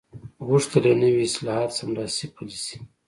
غوښتل 0.47 0.83
یې 0.89 0.95
نوي 1.03 1.23
اصلاحات 1.29 1.71
سملاسي 1.79 2.25
پلي 2.35 2.57
شي. 2.65 2.77